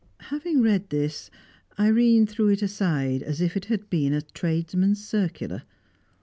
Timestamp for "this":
0.89-1.29